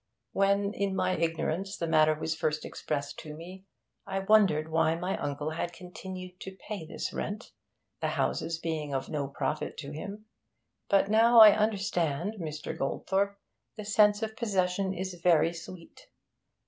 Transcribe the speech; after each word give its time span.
When, 0.31 0.73
in 0.73 0.95
my 0.95 1.15
ignorance, 1.15 1.77
the 1.77 1.85
matter 1.85 2.15
was 2.19 2.33
first 2.33 2.65
explained 2.65 3.13
to 3.17 3.35
me, 3.35 3.65
I 4.07 4.17
wondered 4.17 4.67
why 4.71 4.95
my 4.95 5.15
uncle 5.19 5.51
had 5.51 5.73
continued 5.73 6.39
to 6.39 6.57
pay 6.67 6.87
this 6.87 7.13
rent, 7.13 7.51
the 7.99 8.07
houses 8.07 8.57
being 8.57 8.95
of 8.95 9.09
no 9.09 9.27
profit 9.27 9.77
to 9.77 9.91
him. 9.91 10.25
But 10.89 11.11
now 11.11 11.39
I 11.39 11.55
understand, 11.55 12.37
Mr. 12.39 12.75
Goldthorpe; 12.75 13.37
the 13.77 13.85
sense 13.85 14.23
of 14.23 14.35
possession 14.35 14.91
is 14.95 15.13
very 15.21 15.53
sweet. 15.53 16.07